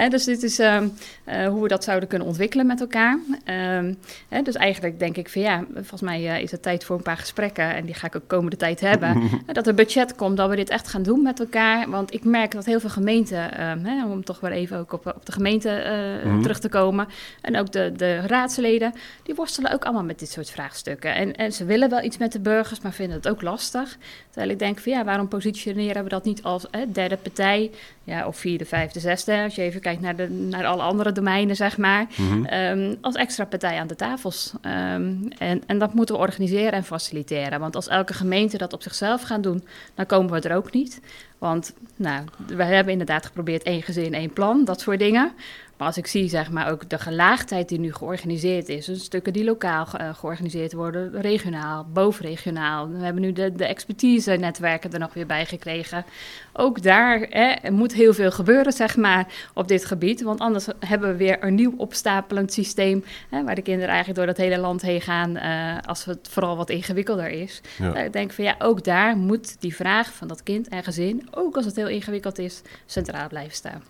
[0.10, 0.94] dus dit is um,
[1.26, 3.20] uh, hoe we dat zouden kunnen ontwikkelen met elkaar.
[3.46, 3.98] Um,
[4.44, 7.18] dus eigenlijk denk ik van ja, volgens mij uh, is het tijd voor een paar
[7.18, 9.30] gesprekken en die ga ik ook komende tijd hebben.
[9.58, 11.90] dat er budget komt, dat we dit echt gaan doen met elkaar.
[11.90, 15.26] Want ik merk dat heel veel gemeenten, um, om toch weer even ook op, op
[15.26, 15.84] de gemeente
[16.24, 16.42] uh, mm.
[16.42, 17.08] terug te komen,
[17.42, 18.94] en ook de, de raadsleden,
[19.24, 21.16] die worstelen ook allemaal met dit soort vraagstukken.
[21.16, 23.98] En, en ze willen wel iets met de burgers, maar vinden het ook lastig.
[24.30, 27.72] Terwijl ik denk van ja, waarom positioneren we dat niet als derde partij,
[28.04, 31.56] ja, of vierde, vijfde, zesde, als je even kijkt naar, de, naar alle andere domeinen,
[31.56, 32.48] zeg maar, mm-hmm.
[32.54, 34.54] um, als extra partij aan de tafels.
[34.62, 37.60] Um, en, en dat moeten we organiseren en faciliteren.
[37.60, 39.64] Want als elke gemeente dat op zichzelf gaat doen,
[39.96, 41.02] dan komen we er ook niet.
[41.38, 45.34] Want nou, we hebben inderdaad geprobeerd één gezin, één plan, dat soort dingen.
[45.80, 49.34] Maar als ik zie, zeg maar, ook de gelaagdheid die nu georganiseerd is, dus stukken
[49.34, 52.90] die lokaal ge georganiseerd worden, regionaal, bovenregionaal.
[52.90, 56.06] We hebben nu de, de expertise-netwerken er nog weer bij gekregen.
[56.54, 60.22] Ook daar hè, moet heel veel gebeuren, zeg maar, op dit gebied.
[60.22, 64.28] Want anders hebben we weer een nieuw opstapelend systeem, hè, waar de kinderen eigenlijk door
[64.28, 67.62] het hele land heen gaan, uh, als het vooral wat ingewikkelder is.
[67.78, 67.96] Ja.
[67.96, 71.28] Uh, ik denk van ja, ook daar moet die vraag van dat kind en gezin,
[71.32, 73.82] ook als het heel ingewikkeld is, centraal blijven staan.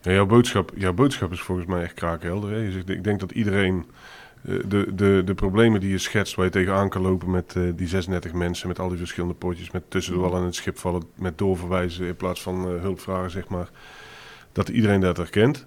[0.00, 2.50] Ja, jouw, boodschap, jouw boodschap is volgens mij echt kraakhelder.
[2.50, 2.68] Hè?
[2.92, 3.84] Ik denk dat iedereen
[4.42, 7.72] uh, de, de, de problemen die je schetst, waar je tegenaan kan lopen met uh,
[7.76, 11.38] die 36 mensen, met al die verschillende potjes, met tussendoor aan het schip vallen, met
[11.38, 13.70] doorverwijzen in plaats van uh, hulpvragen, zeg maar,
[14.52, 15.66] dat iedereen dat herkent.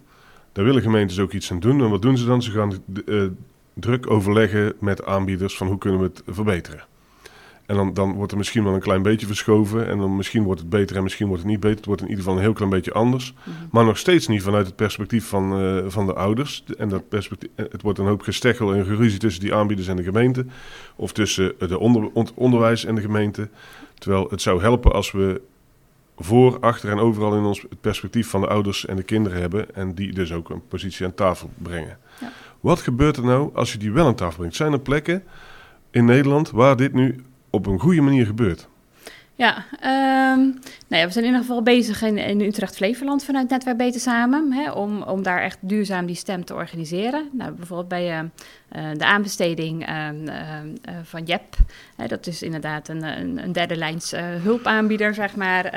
[0.51, 1.81] Daar willen gemeentes ook iets aan doen.
[1.83, 2.41] En wat doen ze dan?
[2.41, 2.83] Ze gaan
[3.73, 6.85] druk overleggen met aanbieders van hoe kunnen we het verbeteren.
[7.71, 9.87] En dan, dan wordt er misschien wel een klein beetje verschoven.
[9.87, 11.77] En dan misschien wordt het beter en misschien wordt het niet beter.
[11.77, 13.33] Het wordt in ieder geval een heel klein beetje anders.
[13.33, 13.55] Mhm.
[13.71, 16.63] Maar nog steeds niet vanuit het perspectief van, uh, van de ouders.
[16.77, 20.03] En dat perspectief, het wordt een hoop gesteggel en geruzie tussen die aanbieders en de
[20.03, 20.45] gemeente.
[20.95, 23.49] Of tussen de onder, on, onderwijs en de gemeente.
[23.93, 25.41] Terwijl het zou helpen als we
[26.17, 29.75] voor, achter en overal in ons het perspectief van de ouders en de kinderen hebben.
[29.75, 31.97] En die dus ook een positie aan tafel brengen.
[32.19, 32.31] Ja.
[32.59, 34.55] Wat gebeurt er nou als je die wel aan tafel brengt?
[34.55, 35.23] Zijn er plekken
[35.91, 38.69] in Nederland waar dit nu op een goede manier gebeurt.
[39.35, 39.65] Ja,
[40.33, 43.99] um, nou ja, we zijn in ieder geval bezig in, in Utrecht-Flevoland vanuit Netwerk Beter
[43.99, 44.51] Samen.
[44.51, 47.29] Hè, om, om daar echt duurzaam die stem te organiseren.
[47.31, 50.07] Nou, bijvoorbeeld bij uh, uh, de aanbesteding uh,
[51.03, 51.55] van JEP.
[52.07, 55.69] dat is inderdaad een, een, een derde lijns hulpaanbieder, zeg maar,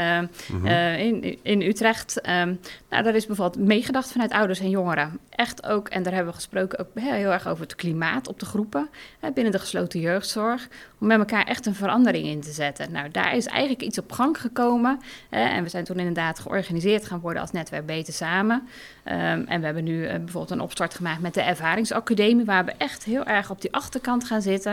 [0.53, 0.67] Mhm.
[0.97, 2.29] in, in Utrecht.
[2.29, 2.61] Um,
[2.91, 5.19] nou, daar is bijvoorbeeld meegedacht vanuit ouders en jongeren.
[5.31, 8.47] Echt ook, en daar hebben we gesproken ook heel erg over het klimaat op de
[8.47, 8.89] groepen.
[9.35, 10.69] binnen de gesloten jeugdzorg.
[11.05, 12.93] Om met elkaar echt een verandering in te zetten.
[12.93, 15.01] Nou, daar is eigenlijk iets op gang gekomen.
[15.31, 18.69] en we zijn toen inderdaad georganiseerd gaan worden als netwerk Beter Samen.
[19.09, 19.13] Um,
[19.47, 23.05] en we hebben nu uh, bijvoorbeeld een opstart gemaakt met de Ervaringsacademie, waar we echt
[23.05, 24.73] heel erg op die achterkant gaan zitten.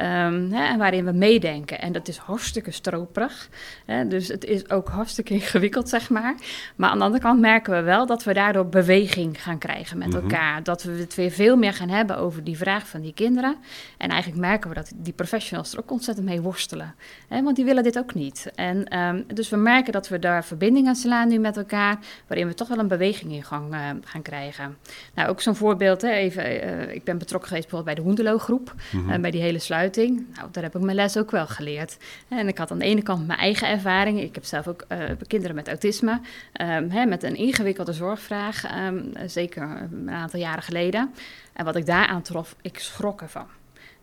[0.00, 1.80] Um, hè, en waarin we meedenken.
[1.80, 3.48] En dat is hartstikke stroperig.
[3.84, 6.34] Hè, dus het is ook hartstikke ingewikkeld, zeg maar.
[6.76, 10.08] Maar aan de andere kant merken we wel dat we daardoor beweging gaan krijgen met
[10.08, 10.16] Mhm.
[10.22, 10.62] elkaar.
[10.62, 13.56] Dat we het weer veel meer gaan hebben over die vraag van die kinderen.
[13.96, 16.94] En eigenlijk merken we dat die professionals er ook ontzettend mee worstelen.
[17.28, 18.50] Hè, want die willen dit ook niet.
[18.54, 22.54] En um, dus we merken dat we daar verbindingen slaan nu met elkaar, waarin we
[22.54, 24.76] toch wel een beweging in gang uh, gaan krijgen.
[25.14, 28.74] Nou, ook zo'n voorbeeld, hè, even, uh, ik ben betrokken geweest bijvoorbeeld bij de Hoendelo-groep,
[28.92, 29.10] Mhm.
[29.10, 30.26] uh, bij die hele sluiting.
[30.34, 31.96] Nou, daar heb ik mijn les ook wel geleerd.
[32.28, 34.20] En ik had aan de ene kant mijn eigen ervaring.
[34.20, 36.20] Ik heb zelf ook uh, kinderen met autisme,
[36.60, 41.10] um, hè, met een ingewikkelde zorgvraag, um, zeker een aantal jaren geleden.
[41.52, 43.46] En wat ik daar aantrof, ik schrok ervan.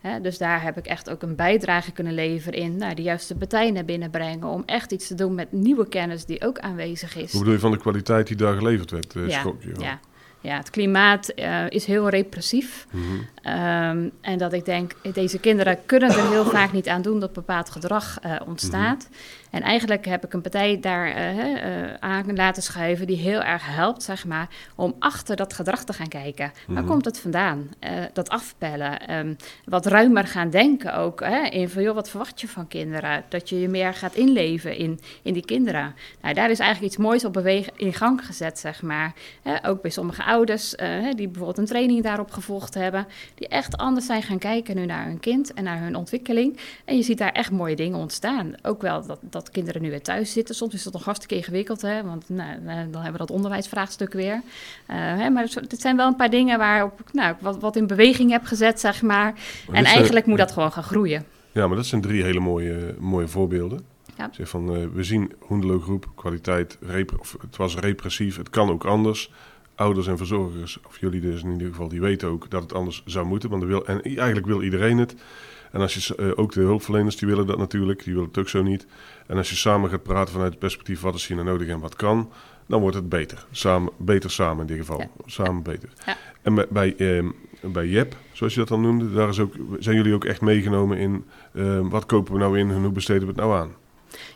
[0.06, 3.36] He, dus daar heb ik echt ook een bijdrage kunnen leveren in nou, de juiste
[3.36, 4.48] partijen naar binnen brengen.
[4.48, 7.32] Om echt iets te doen met nieuwe kennis die ook aanwezig is.
[7.32, 9.15] Hoe bedoel je van de kwaliteit die daar geleverd werd?
[9.15, 9.44] Uh, ja,
[9.78, 10.00] ja.
[10.41, 12.88] ja, het klimaat uh, is heel repressief.
[12.91, 13.54] Mm -hmm.
[13.54, 17.34] um, en dat ik denk, deze kinderen kunnen er heel vaak niet aan doen dat
[17.34, 19.08] bepaald gedrag uh, ontstaat.
[19.10, 19.45] Mm -hmm.
[19.56, 24.04] En eigenlijk heb ik een partij daar uh, aan laten schuiven die heel erg helpt,
[24.04, 26.52] zeg maar, om achter dat gedrag te gaan kijken.
[26.68, 26.91] Waar Mhm.
[26.91, 27.70] komt het vandaan?
[27.80, 29.15] Uh, dat afpellen.
[29.18, 31.20] Um, wat ruimer gaan denken ook.
[31.20, 31.46] Hè?
[31.48, 33.24] In van, joh, wat verwacht je van kinderen?
[33.30, 35.96] Dat je je meer gaat inleven in, in die kinderen.
[36.22, 39.13] Nou, daar is eigenlijk iets moois op bewegen, in gang gezet, zeg maar.
[39.65, 43.08] Ook bij sommige ouders, uh, die bijvoorbeeld een training daarop gevolgd hebben.
[43.36, 46.60] Die echt anders zijn gaan kijken nu naar hun kind en naar hun ontwikkeling.
[46.86, 48.54] En je ziet daar echt mooie dingen ontstaan.
[48.62, 50.56] Ook wel dat, dat kinderen nu weer thuis zitten.
[50.56, 52.04] Soms is dat nog hartstikke ingewikkeld, hè?
[52.04, 54.34] want nou, dan hebben we dat onderwijsvraagstuk weer.
[54.34, 54.42] Uh,
[54.96, 58.46] hè, maar het zijn wel een paar dingen waarop nou, wat, wat in beweging heb
[58.46, 59.34] gezet, zeg maar.
[59.68, 61.26] maar en eigenlijk zijn, moet dat gewoon gaan groeien.
[61.52, 63.80] Ja, maar dat zijn drie hele mooie, mooie voorbeelden.
[64.18, 64.30] Ja.
[64.32, 66.78] Zeg van, uh, we zien Hoendelo Groep, kwaliteit,
[67.20, 69.32] of het was repressief, het kan ook anders.
[69.76, 73.04] Ouders en verzorgers, of jullie dus in ieder geval, die weten ook dat het anders
[73.06, 73.50] zou moeten.
[73.50, 75.16] Want wil, en eigenlijk wil iedereen het.
[75.72, 78.50] En als je uh, ook de hulpverleners, die willen dat natuurlijk, die willen het ook
[78.50, 78.86] zo niet.
[79.28, 81.80] En als je samen gaat praten vanuit het perspectief wat is hier nou nodig en
[81.80, 82.32] wat kan,
[82.66, 83.46] dan wordt het beter.
[83.52, 85.00] Samen, beter samen in dit geval.
[85.00, 85.08] Ja.
[85.26, 85.90] Samen beter.
[86.06, 86.18] Ja.
[86.42, 87.30] En bij, bij, uh,
[87.62, 90.98] bij JEP, zoals je dat dan noemde, daar is ook, zijn jullie ook echt meegenomen
[90.98, 93.76] in uh, wat kopen we nou in en hoe besteden we het nou aan?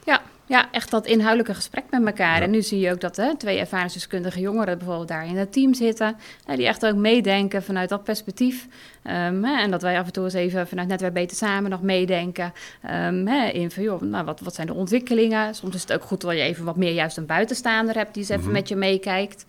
[0.03, 2.41] Ja, ja, echt dat inhoudelijke gesprek met elkaar.
[2.41, 5.73] En nu zie je ook dat hè, twee ervaringsdeskundige jongeren bijvoorbeeld daar in het team
[5.73, 6.17] zitten.
[6.45, 8.67] Hè, die echt ook meedenken vanuit dat perspectief.
[9.03, 11.81] Um, hè, en dat wij af en toe eens even vanuit Netwerk Beter Samen nog
[11.81, 12.53] meedenken.
[12.83, 15.55] Um, hè, in van, joh, nou, wat, wat zijn de ontwikkelingen?
[15.55, 18.21] Soms is het ook goed dat je even wat meer juist een buitenstaander hebt die
[18.21, 18.59] eens even mm -hmm.
[18.59, 19.45] met je meekijkt.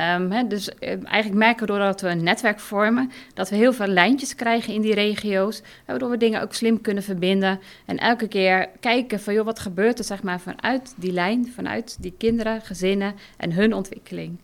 [0.00, 4.34] Hè, dus eigenlijk merken we doordat we een netwerk vormen, dat we heel veel lijntjes
[4.34, 5.62] krijgen in die regio's.
[5.86, 7.60] Waardoor we dingen ook slim kunnen verbinden.
[7.84, 11.96] En elke keer kijken van, joh, wat gebeurt er zeg maar vanuit die lijn, vanuit
[12.00, 14.38] die kinderen, gezinnen en hun ontwikkeling.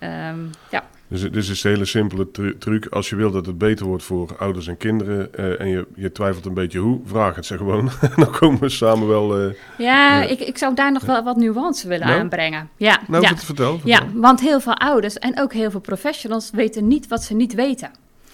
[0.00, 0.84] Um, ja.
[1.08, 2.86] Dus dit is een hele simpele tru truc.
[2.86, 6.12] Als je wil dat het beter wordt voor ouders en kinderen uh, en je, je
[6.12, 7.90] twijfelt een beetje hoe, vraag het ze gewoon.
[8.16, 9.42] dan komen we samen wel...
[9.42, 12.20] Uh, ja, uh, ik, ik zou daar nog wel wat nuance willen nou?
[12.20, 12.68] aanbrengen.
[12.76, 13.28] Ja, nou, ja.
[13.28, 13.80] vertel, vertel.
[13.84, 17.54] Ja, want heel veel ouders en ook heel veel professionals weten niet wat ze niet
[17.54, 17.90] weten.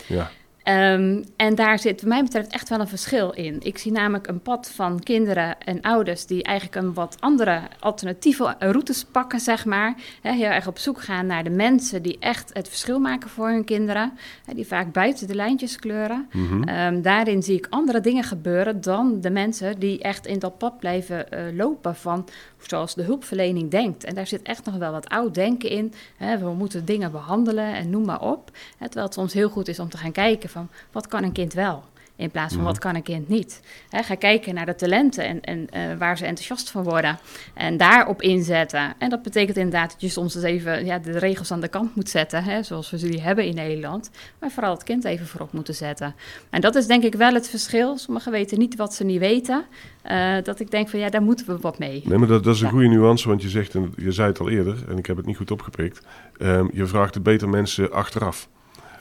[0.06, 0.30] Ja.
[0.70, 3.56] Um, en daar zit, wat mij betreft, echt wel een verschil in.
[3.62, 8.54] Ik zie namelijk een pad van kinderen en ouders die eigenlijk een wat andere alternatieve
[8.58, 9.94] routes pakken, zeg maar.
[10.22, 13.48] He, heel erg op zoek gaan naar de mensen die echt het verschil maken voor
[13.48, 14.12] hun kinderen.
[14.44, 16.28] He, die vaak buiten de lijntjes kleuren.
[16.32, 16.54] Mhm.
[16.54, 16.94] Mm -hmm.
[16.94, 20.78] um, daarin zie ik andere dingen gebeuren dan de mensen die echt in dat pad
[20.78, 22.28] blijven uh, lopen van
[22.66, 24.04] zoals de hulpverlening denkt.
[24.04, 25.92] En daar zit echt nog wel wat oud denken in.
[26.16, 28.50] He, we moeten dingen behandelen en noem maar op.
[28.78, 31.52] terwijl het soms heel goed is om te gaan kijken van wat kan een kind
[31.52, 31.84] wel?
[32.20, 32.70] In plaats van Mhm.
[32.70, 33.60] wat kan een kind niet.
[33.88, 37.18] He, ga kijken naar de talenten en, en uh, waar ze enthousiast van worden.
[37.54, 38.94] En daarop inzetten.
[38.98, 41.94] En dat betekent inderdaad dat je soms eens even ja, de regels aan de kant
[41.96, 42.44] moet zetten.
[42.44, 44.10] Hè, zoals we ze die hebben in Nederland.
[44.40, 46.14] Maar vooral het kind even voorop moeten zetten.
[46.50, 47.98] En dat is denk ik wel het verschil.
[47.98, 49.64] Sommigen weten niet wat ze niet weten.
[50.10, 52.02] Uh, dat ik denk van ja, daar moeten we wat mee.
[52.04, 52.72] Nee, maar dat, dat is een Ja.
[52.72, 55.26] goede nuance, want je zegt, en je zei het al eerder, en ik heb het
[55.26, 56.00] niet goed opgepikt.
[56.38, 58.48] ehm, je vraagt de beter mensen achteraf.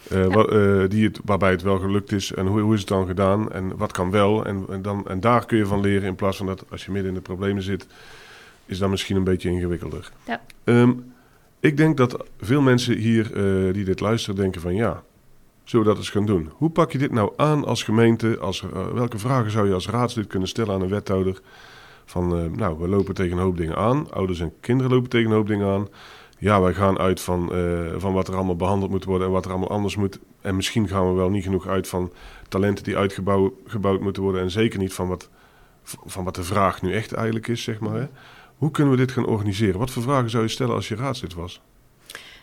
[0.10, 0.44] Eh, Ja.
[0.46, 3.52] eh, die het, waarbij het wel gelukt is en hoe, hoe is het dan gedaan
[3.52, 4.46] en wat kan wel.
[4.46, 6.92] En, en, dan, en daar kun je van leren in plaats van dat als je
[6.92, 7.88] midden in de problemen zit,
[8.66, 10.12] is dat misschien een beetje ingewikkelder.
[10.26, 10.42] Ja.
[10.64, 10.92] Ehm,
[11.60, 15.04] ik denk dat veel mensen hier eh, die dit luisteren denken van ja,
[15.64, 16.50] zullen we dat eens gaan doen?
[16.54, 18.38] Hoe pak je dit nou aan als gemeente?
[18.40, 21.42] Als, welke vragen zou je als raadslid kunnen stellen aan een wethouder?
[22.06, 24.12] Van nou, we lopen tegen een hoop dingen aan.
[24.12, 25.88] Ouders en kinderen lopen tegen een hoop dingen aan.
[26.40, 29.46] Ja, wij gaan uit van, eh, van wat er allemaal behandeld moet worden en wat
[29.46, 30.20] er allemaal anders moet.
[30.42, 32.12] En misschien gaan we wel niet genoeg uit van
[32.48, 34.42] talenten die uitgebouwd gebouwd moeten worden.
[34.42, 35.30] En zeker niet van wat,
[35.84, 37.96] van wat de vraag nu echt eigenlijk is, zeg maar.
[37.96, 38.08] Hè?
[38.58, 39.80] Hoe kunnen we dit gaan organiseren?
[39.80, 41.62] Wat voor vragen zou je stellen als je raadslid was?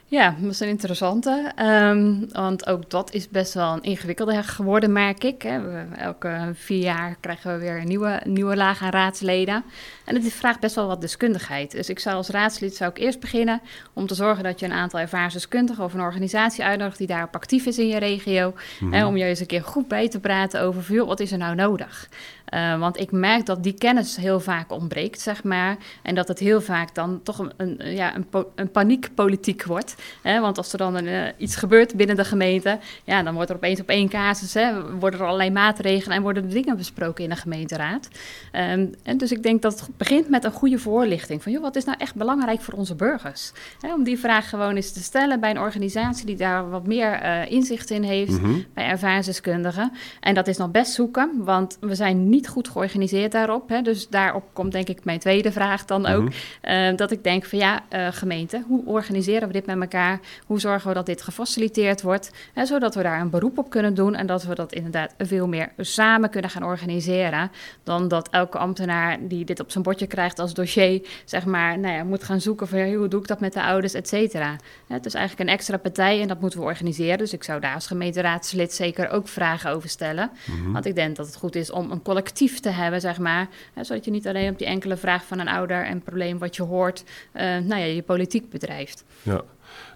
[0.09, 1.53] Ja, dat is een interessante.
[1.61, 5.43] Um, want ook dat is best wel een ingewikkelde geworden, merk ik.
[5.43, 5.61] Hè.
[5.61, 9.65] We, elke vier jaar krijgen we weer een nieuwe, nieuwe laag aan raadsleden.
[10.05, 11.71] En het vraagt best wel wat deskundigheid.
[11.71, 13.61] Dus ik zou als raadslid zou ik eerst beginnen
[13.93, 17.67] om te zorgen dat je een aantal ervaringsdeskundigen of een organisatie uitnodigt die daarop actief
[17.67, 18.55] is in je regio.
[18.81, 18.95] Mhm.
[18.95, 21.55] En om je eens een keer goed bij te praten over wat is er nou
[21.55, 22.09] nodig?
[22.55, 25.77] Uh, want ik merk dat die kennis heel vaak ontbreekt, zeg maar.
[26.03, 29.95] En dat het heel vaak dan toch een, een, ja, een, po een paniekpolitiek wordt.
[30.23, 30.41] Hè?
[30.41, 33.57] Want als er dan een, uh, iets gebeurt binnen de gemeente, ja, dan wordt er
[33.57, 37.31] opeens op één casus, hè, worden er allerlei maatregelen en worden er dingen besproken in
[37.31, 38.09] de gemeenteraad.
[38.53, 41.43] Um, en dus ik denk dat het begint met een goede voorlichting.
[41.43, 43.53] Van, joh, wat is nou echt belangrijk voor onze burgers?
[43.81, 47.23] Hè, om die vraag gewoon eens te stellen bij een organisatie die daar wat meer
[47.23, 48.47] uh, inzicht in heeft, Mhm.
[48.47, 48.65] mm -hmm.
[48.75, 49.93] bij ervaringsdeskundigen.
[50.21, 53.69] En dat is nog best zoeken, want we zijn niet goed georganiseerd daarop.
[53.69, 53.83] Hè?
[53.83, 56.23] Dus daarop komt denk ik mijn tweede vraag dan ook.
[56.23, 56.33] Mhm.
[56.63, 60.21] Uh, dat ik denk van ja, uh, gemeente, hoe organiseren we dit met elkaar?
[60.47, 62.31] Hoe zorgen we dat dit gefaciliteerd wordt?
[62.55, 65.49] Hè, zodat we daar een beroep op kunnen doen en dat we dat inderdaad veel
[65.49, 67.51] meer samen kunnen gaan organiseren.
[67.83, 71.95] Dan dat elke ambtenaar die dit op zijn bordje krijgt als dossier, zeg maar, nou
[71.95, 74.57] ja, moet gaan zoeken van ja, hoe doe ik dat met de ouders, et cetera.
[74.87, 77.19] Het is eigenlijk een extra partij en dat moeten we organiseren.
[77.19, 80.31] Dus ik zou daar als gemeenteraadslid zeker ook vragen over stellen.
[80.45, 80.73] Mhm.
[80.73, 83.49] Want ik denk dat het goed is om een collectief te hebben, zeg maar.
[83.75, 86.57] Hè, zodat je niet alleen op die enkele vraag van een ouder en probleem wat
[86.57, 89.05] je hoort, uh, nou ja, je politiek bedrijft.
[89.23, 89.43] Ja,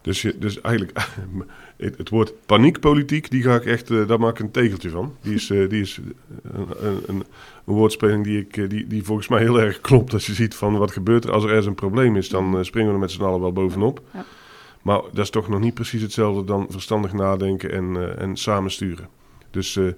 [0.03, 0.99] dus, je, dus eigenlijk
[1.77, 5.17] het, het woord paniekpolitiek, die ga ik echt, uh, daar maak ik een tegeltje van.
[5.21, 6.01] Die is, uh, die is
[6.43, 7.25] een, een, een,
[7.65, 10.13] woordspeling die, ik, die, die volgens mij heel erg klopt.
[10.13, 12.89] Als je ziet van wat gebeurt er als er ergens een probleem is, dan springen
[12.89, 14.01] we er met z'n allen wel bovenop.
[14.15, 14.25] Ja.
[14.83, 18.71] Maar dat is toch nog niet precies hetzelfde dan verstandig nadenken en, uh, en samen
[18.71, 19.09] sturen.
[19.51, 19.93] Dus uh,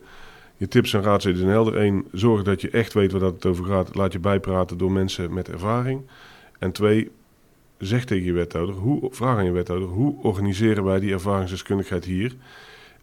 [0.63, 1.77] je tips en raad zijn helder.
[1.77, 3.95] Eén, zorg dat je echt weet waar het over gaat.
[3.95, 6.01] Laat je bijpraten door mensen met ervaring.
[6.59, 7.11] En twee,
[7.79, 12.37] zeg tegen je wethouder, hoe, vraag aan je wethouder, hoe organiseren wij die ervaringsdeskundigheid hier?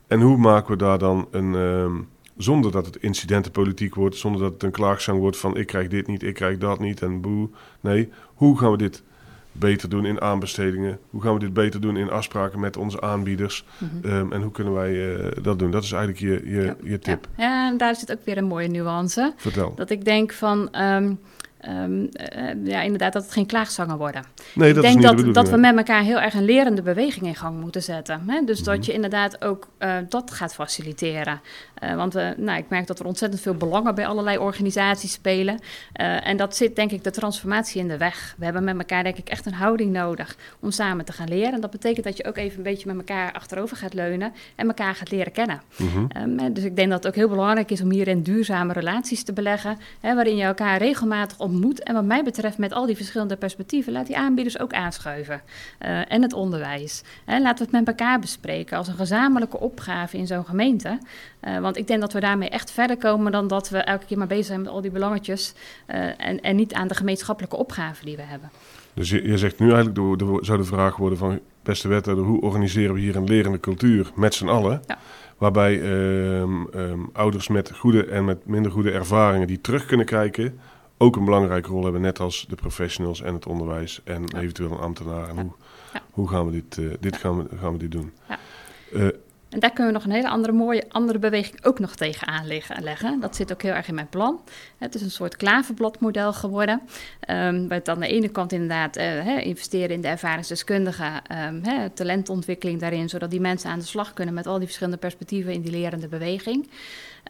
[0.08, 1.96] En hoe maken we daar dan een, ehm,
[2.38, 6.08] zonder dat het incidentenpolitiek wordt, zonder dat het een klaagzang wordt van ik krijg dit
[6.08, 7.50] niet, ik krijg dat niet en boe.
[7.80, 9.04] Nee, hoe gaan we dit
[9.52, 11.00] beter doen in aanbestedingen?
[11.10, 13.66] Hoe gaan we dit beter doen in afspraken met onze aanbieders?
[13.78, 14.08] Mhm.
[14.08, 15.72] Ehm, en hoe kunnen wij eh, dat doen?
[15.72, 17.28] Dat is eigenlijk je, je, je tip.
[17.38, 17.70] Ja.
[17.70, 19.34] en daar zit ook weer een mooie nuance.
[19.36, 19.74] Vertel.
[19.76, 20.72] Dat ik denk van...
[20.72, 21.12] Ehm,
[21.60, 24.24] Ehm, eh, ja, inderdaad, dat het geen klaagzangen worden.
[24.54, 27.36] Nee, dat ik denk dat, dat we met elkaar heel erg een lerende beweging in
[27.36, 28.24] gang moeten zetten.
[28.28, 28.44] Hè?
[28.46, 28.86] Dus dat mhm.
[28.86, 31.42] je inderdaad ook uh, dat gaat faciliteren.
[31.84, 35.60] Uh, want nou, ik merk dat er ontzettend veel belangen bij allerlei organisaties spelen.
[35.94, 38.36] en dat zit denk ik de transformatie in de weg.
[38.38, 41.54] We hebben met elkaar denk ik echt een houding nodig om samen te gaan leren.
[41.54, 44.68] En dat betekent dat je ook even een beetje met elkaar achterover gaat leunen en
[44.68, 45.62] elkaar gaat leren kennen.
[45.76, 46.06] Mhm.
[46.08, 49.34] Ehm, dus ik denk dat het ook heel belangrijk is om hierin duurzame relaties te
[49.34, 49.78] beleggen.
[50.00, 51.84] Hè, waarin je elkaar regelmatig ontmoet.
[51.84, 55.42] En wat mij betreft, met al die verschillende perspectieven, laat die aanbieders ook aanschuiven.
[56.08, 57.04] En het onderwijs.
[57.26, 60.98] Hè, laten we het met elkaar bespreken als een gezamenlijke opgave in zo'n gemeente.
[61.70, 64.28] Want ik denk dat we daarmee echt verder komen dan dat we elke keer maar
[64.28, 65.54] bezig zijn met al die belangetjes.
[65.88, 68.52] Uh, en, en niet aan de gemeenschappelijke opgave die we hebben.
[68.94, 72.94] Dus je, je zegt nu eigenlijk, zou de vraag worden van, beste wethouder, hoe organiseren
[72.94, 74.82] we hier een lerende cultuur met z'n allen?
[74.88, 74.98] Ja.
[75.38, 80.60] Waarbij um, um, ouders met goede en met minder goede ervaringen die terug kunnen kijken
[80.98, 84.78] ook een belangrijke rol hebben, net als de professionals en het onderwijs en eventueel een
[84.78, 85.30] ambtenaar.
[85.30, 85.52] En hoe,
[86.12, 88.12] hoe gaan we dit, uh, dit, gaan we, gaan we dit doen?
[88.94, 89.08] Uh,
[89.50, 92.48] en daar kunnen we nog een hele andere mooie andere beweging ook nog tegenaan
[92.80, 93.20] leggen.
[93.20, 94.42] Dat zit ook heel erg in mijn plan.
[94.78, 96.82] Het is een soort klaverbladmodel geworden.
[97.30, 102.80] Um, waar het aan de ene kant inderdaad uh, investeren in de ervaringsdeskundigen, um, talentontwikkeling
[102.80, 105.72] daarin, zodat die mensen aan de slag kunnen met al die verschillende perspectieven in die
[105.72, 106.70] lerende beweging.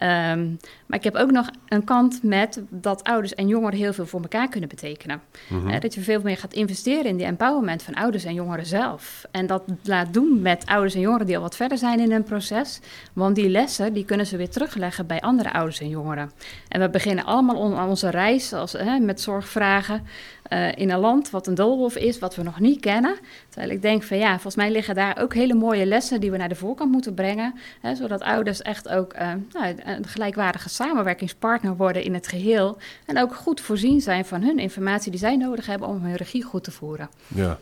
[0.01, 4.05] Um, maar ik heb ook nog een kant met dat ouders en jongeren heel veel
[4.05, 5.21] voor elkaar kunnen betekenen.
[5.47, 9.25] Mm dat je veel meer gaat investeren in die empowerment van ouders en jongeren zelf.
[9.31, 12.23] En dat laat doen met ouders en jongeren die al wat verder zijn in hun
[12.23, 12.79] proces.
[13.13, 16.31] Want die lessen die kunnen ze weer terugleggen bij andere ouders en jongeren.
[16.67, 20.05] En we beginnen allemaal aan onze reis als, hè, met zorgvragen.
[20.49, 23.17] Uh, in een land wat een doolhof is, wat we nog niet kennen.
[23.49, 26.37] Terwijl ik denk van ja, volgens mij liggen daar ook hele mooie lessen die we
[26.37, 27.53] naar de voorkant moeten brengen.
[27.81, 32.77] Hè, zodat ouders echt ook uh, nou, een gelijkwaardige samenwerkingspartner worden in het geheel.
[33.05, 36.43] En ook goed voorzien zijn van hun informatie die zij nodig hebben om hun regie
[36.43, 37.09] goed te voeren.
[37.27, 37.59] Ja,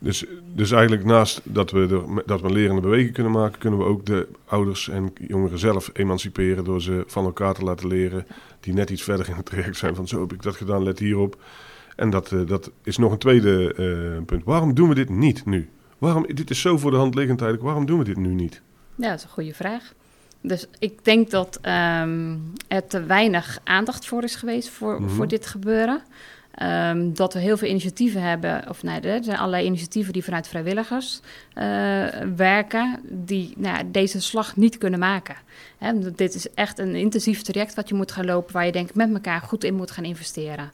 [0.00, 0.24] dus,
[0.54, 4.28] dus eigenlijk naast dat we, dat we lerende beweging kunnen maken, kunnen we ook de
[4.46, 8.26] ouders en jongeren zelf emanciperen door ze van elkaar te laten leren.
[8.60, 10.98] Die net iets verder in het traject zijn van zo heb ik dat gedaan, let
[10.98, 11.36] hierop.
[11.96, 14.44] En dat, uh, dat is nog een tweede uh, punt.
[14.44, 15.68] Waarom doen we dit niet nu?
[15.98, 17.70] Waarom, dit is zo voor de hand liggend eigenlijk.
[17.70, 18.62] Waarom doen we dit nu niet?
[18.94, 19.92] Ja, dat is een goede vraag.
[20.40, 25.14] Dus ik denk dat um, er te weinig aandacht voor is geweest voor, mm-hmm.
[25.14, 26.02] voor dit gebeuren.
[26.62, 30.48] Um, dat we heel veel initiatieven hebben, of nee, er zijn allerlei initiatieven die vanuit
[30.48, 31.20] vrijwilligers
[31.54, 31.64] uh,
[32.36, 35.36] werken, die nou, deze slag niet kunnen maken.
[36.16, 38.94] Dit is echt een intensief traject wat je moet gaan lopen, waar je denk ik
[38.94, 40.72] met elkaar goed in moet gaan investeren.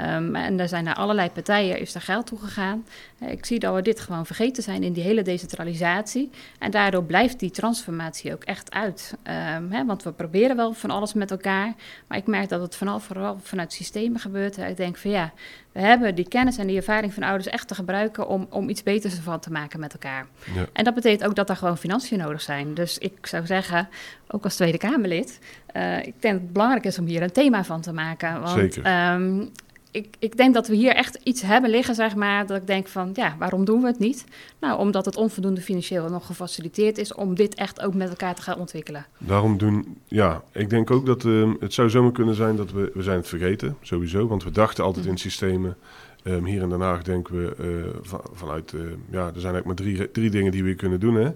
[0.00, 2.84] Um, en er zijn naar allerlei partijen is er geld toe gegaan.
[3.26, 6.30] Ik zie dat we dit gewoon vergeten zijn in die hele decentralisatie.
[6.58, 9.14] En daardoor blijft die transformatie ook echt uit.
[9.56, 11.74] Um, hè, want we proberen wel van alles met elkaar.
[12.06, 14.58] Maar ik merk dat het vooral, vooral vanuit systemen gebeurt.
[14.58, 15.32] Ik denk van ja,
[15.72, 18.82] we hebben die kennis en die ervaring van ouders echt te gebruiken om, om iets
[18.82, 20.26] beters ervan te maken met elkaar.
[20.54, 20.66] Ja.
[20.72, 22.74] En dat betekent ook dat er gewoon financiën nodig zijn.
[22.74, 23.88] Dus ik zou zeggen,
[24.28, 25.38] ook als Tweede Kamerlid,
[25.76, 28.40] uh, ik denk dat het belangrijk is om hier een thema van te maken.
[28.40, 29.12] Want, Zeker.
[29.12, 29.50] Um,
[29.90, 32.88] ik, ik denk dat we hier echt iets hebben liggen, zeg maar, dat ik denk
[32.88, 34.24] van, ja, waarom doen we het niet?
[34.60, 38.42] Nou, omdat het onvoldoende financieel nog gefaciliteerd is om dit echt ook met elkaar te
[38.42, 39.06] gaan ontwikkelen.
[39.18, 42.90] Daarom doen, ja, ik denk ook dat um, het zou zomaar kunnen zijn dat we,
[42.94, 45.76] we zijn het vergeten, sowieso, want we dachten altijd in systemen.
[46.24, 49.64] Um, hier in Den Haag denken we uh, van, vanuit, uh, ja, er zijn eigenlijk
[49.64, 51.30] maar drie, drie dingen die we kunnen doen, hè.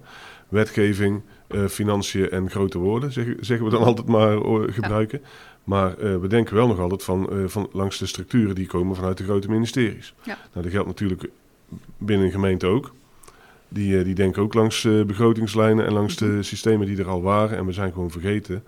[0.49, 4.38] Wetgeving, uh, financiën en grote woorden, zeg, zeggen we dan altijd maar
[4.73, 5.21] gebruiken.
[5.23, 5.29] Ja.
[5.64, 8.96] Maar uh, we denken wel nog altijd van, uh, van langs de structuren die komen
[8.96, 10.14] vanuit de grote ministeries.
[10.22, 10.38] Ja.
[10.53, 11.29] Nou, dat geldt natuurlijk
[11.98, 12.94] binnen een gemeente ook.
[13.68, 16.42] Die, uh, die denken ook langs begrotingslijnen en langs de mhm.
[16.42, 17.59] systemen die er al waren.
[17.59, 18.64] En we zijn gewoon vergeten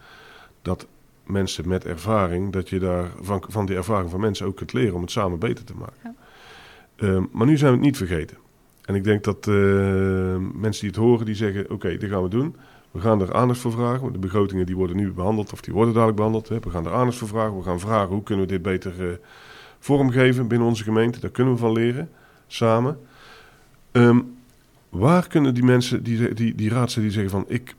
[0.63, 0.87] dat
[1.27, 4.95] mensen met ervaring, dat je daar van, van die ervaring van mensen ook kunt leren
[4.95, 5.95] om het samen beter te maken.
[6.03, 6.15] Ja.
[6.97, 8.37] Ehm, maar nu zijn we het niet vergeten.
[8.85, 12.29] En ik denk dat mensen die het horen, die zeggen: Oké, okay, dit gaan we
[12.29, 12.57] doen.
[12.95, 14.13] We gaan er aandacht voor vragen.
[14.13, 16.49] De begrotingen die worden nu behandeld of die worden dadelijk behandeld.
[16.49, 17.57] We gaan er aandacht voor vragen.
[17.57, 19.13] We gaan vragen hoe kunnen we dit beter uh,
[19.79, 21.21] vormgeven binnen onze gemeente.
[21.21, 22.09] Daar kunnen we van leren,
[22.47, 22.99] samen.
[23.93, 24.37] Um,
[24.89, 27.75] waar kunnen die mensen, die, die, die die zeggen van ik,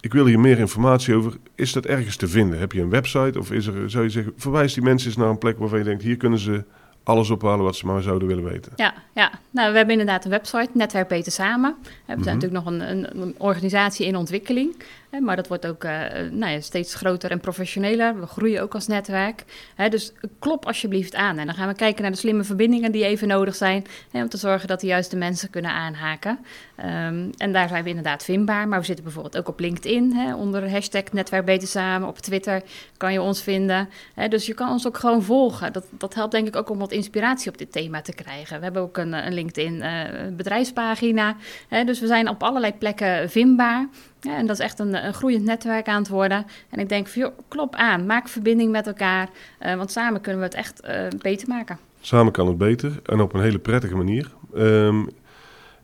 [0.00, 1.36] ik wil hier meer informatie over.
[1.54, 2.58] Is dat ergens te vinden?
[2.58, 5.28] Heb je een website of is er, zou je zeggen, verwijs die mensen eens naar
[5.28, 6.64] een plek waarvan je denkt, hier kunnen ze
[7.08, 8.72] alles ophalen wat ze maar zouden willen weten.
[8.76, 9.30] Ja, ja.
[9.50, 11.76] Nou, we hebben inderdaad een website, Netwerk Beter Samen.
[11.82, 12.26] We zijn mhm.
[12.26, 14.82] natuurlijk nog een, een, een, organisatie in ontwikkeling.
[15.22, 15.90] Maar dat wordt ook uh,
[16.30, 18.20] nou ja, steeds groter en professioneler.
[18.20, 19.44] We groeien ook als netwerk.
[19.90, 21.38] Dus klop alsjeblieft aan.
[21.38, 23.86] En dan gaan we kijken naar de slimme verbindingen die even nodig zijn.
[24.12, 26.38] Om te zorgen dat de juiste mensen kunnen aanhaken.
[26.78, 28.68] Um, en daar zijn we inderdaad vindbaar.
[28.68, 30.34] Maar we zitten bijvoorbeeld ook op LinkedIn.
[30.36, 32.08] Onder hashtag Netwerk Beter Samen.
[32.08, 32.62] Op Twitter
[32.96, 33.88] kan je ons vinden.
[34.28, 35.72] Dus je kan ons ook gewoon volgen.
[35.72, 38.58] Dat, dat helpt denk ik ook om wat inspiratie op dit thema te krijgen.
[38.58, 41.36] We hebben ook een, een LinkedIn uh, bedrijfspagina.
[41.84, 43.88] Dus we zijn op allerlei plekken vindbaar.
[44.20, 46.46] Ja, en dat is echt een, een, groeiend netwerk aan het worden.
[46.68, 49.28] En ik denk, joh, klop aan, maak verbinding met elkaar.
[49.60, 51.78] Uh, want samen kunnen we het echt uh, beter maken.
[52.00, 54.30] Samen kan het beter en op een hele prettige manier.
[54.56, 55.08] Um,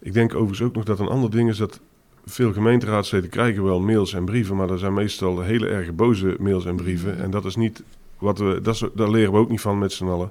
[0.01, 1.81] ik denk overigens ook nog dat een ander ding is dat
[2.25, 6.65] veel gemeenteraadsleden krijgen wel mails en brieven, maar dat zijn meestal hele erg boze mails
[6.65, 7.19] en brieven.
[7.19, 7.83] En dat is niet
[8.19, 10.31] wat we, dat is, daar leren we ook niet van met z'n allen.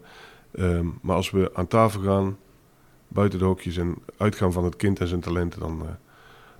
[0.59, 2.37] Um, maar als we aan tafel gaan,
[3.07, 5.89] buiten de hokjes en uitgaan van het kind en zijn talenten, dan, uh,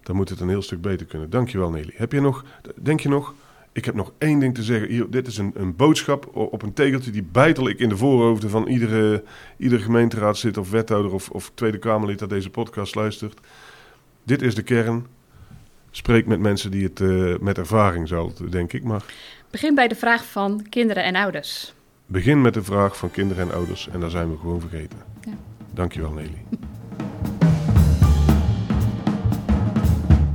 [0.04, 1.30] dan moet het een heel stuk beter kunnen.
[1.30, 1.94] Dankjewel Nelly.
[1.96, 2.46] Heb je nog,
[2.82, 3.34] denk je nog,
[3.72, 4.90] ik heb nog één ding te zeggen.
[4.90, 8.50] Hier, dit is een, een boodschap op een tegeltje die bijtel ik in de voorhoofden
[8.50, 9.24] van iedere,
[9.58, 13.40] iedere gemeenteraadslid of wethouder of, of Tweede Kamerlid dat deze podcast luistert.
[14.24, 15.06] Dit is de kern.
[15.92, 18.84] Spreek met mensen die het uh, met ervaring zal, denk ik.
[18.84, 19.04] Maar...
[19.52, 21.74] Begin bij de vraag van kinderen en ouders.
[22.06, 24.98] Begin met de vraag van kinderen en ouders en daar zijn we gewoon vergeten.
[25.22, 25.34] Ja.
[25.74, 26.42] Dankjewel Nelly.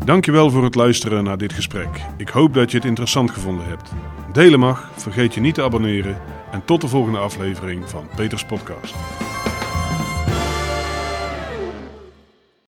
[0.09, 1.89] Dankjewel voor het luisteren naar dit gesprek.
[2.17, 3.93] Ik hoop dat je het interessant gevonden hebt.
[4.33, 8.95] Delen mag, vergeet je niet te abonneren en tot de volgende aflevering van Peters Podcast.